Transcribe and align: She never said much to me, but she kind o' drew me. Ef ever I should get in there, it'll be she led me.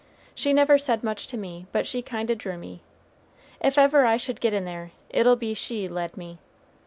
She 0.33 0.51
never 0.51 0.79
said 0.79 1.03
much 1.03 1.27
to 1.27 1.37
me, 1.37 1.67
but 1.71 1.85
she 1.85 2.01
kind 2.01 2.31
o' 2.31 2.33
drew 2.33 2.57
me. 2.57 2.81
Ef 3.63 3.77
ever 3.77 4.03
I 4.03 4.17
should 4.17 4.41
get 4.41 4.51
in 4.51 4.65
there, 4.65 4.93
it'll 5.11 5.35
be 5.35 5.53
she 5.53 5.87
led 5.87 6.17
me. 6.17 6.39